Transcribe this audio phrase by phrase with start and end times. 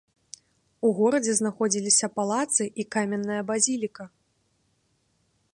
[0.87, 4.03] У горадзе знаходзіліся палацы і каменная базіліка.